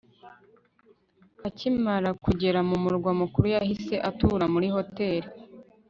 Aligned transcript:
akimara 1.47 2.09
kugera 2.23 2.59
mu 2.69 2.75
murwa 2.83 3.11
mukuru, 3.19 3.47
yahise 3.55 3.95
atura 4.09 4.45
muri 4.53 4.67
hoteri 4.75 5.27